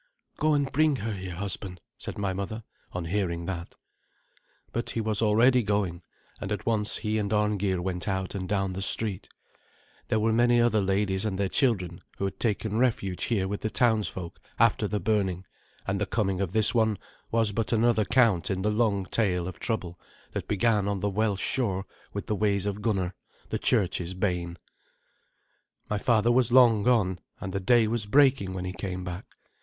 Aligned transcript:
"Go 0.37 0.55
and 0.55 0.71
bring 0.71 0.95
her 0.95 1.13
here, 1.13 1.35
husband," 1.35 1.79
said 1.95 2.17
my 2.17 2.33
mother, 2.33 2.63
on 2.91 3.05
hearing 3.05 3.45
that. 3.45 3.75
But 4.73 4.89
he 4.89 4.99
was 4.99 5.21
already 5.21 5.61
going, 5.61 6.01
and 6.39 6.51
at 6.51 6.65
once 6.65 6.97
he 6.97 7.19
and 7.19 7.31
Arngeir 7.31 7.79
went 7.83 8.07
out 8.07 8.33
and 8.33 8.49
down 8.49 8.73
the 8.73 8.81
street. 8.81 9.29
There 10.07 10.19
were 10.19 10.33
many 10.33 10.59
other 10.59 10.81
ladies 10.81 11.23
and 11.23 11.37
their 11.37 11.47
children 11.49 12.01
who 12.17 12.25
had 12.25 12.39
taken 12.39 12.79
refuge 12.79 13.25
here 13.25 13.47
with 13.47 13.61
the 13.61 13.69
townsfolk 13.69 14.39
after 14.57 14.87
the 14.87 14.99
burning, 14.99 15.45
and 15.85 16.01
the 16.01 16.07
coming 16.07 16.41
of 16.41 16.51
this 16.51 16.73
one 16.73 16.97
was 17.29 17.51
but 17.51 17.71
another 17.71 18.03
count 18.03 18.49
in 18.49 18.63
the 18.63 18.71
long 18.71 19.05
tale 19.05 19.47
of 19.47 19.59
trouble 19.59 19.99
that 20.31 20.47
began 20.47 20.87
on 20.87 21.01
the 21.01 21.11
Welsh 21.11 21.43
shore 21.43 21.85
with 22.11 22.25
the 22.25 22.35
ways 22.35 22.65
of 22.65 22.81
Gunnar, 22.81 23.13
the 23.49 23.59
church's 23.59 24.15
bane. 24.15 24.57
My 25.91 25.99
father 25.99 26.31
was 26.31 26.51
long 26.51 26.81
gone, 26.81 27.19
and 27.39 27.53
the 27.53 27.59
day 27.59 27.87
was 27.87 28.07
breaking 28.07 28.55
when 28.55 28.65
he 28.65 28.73
came 28.73 29.03
back. 29.03 29.27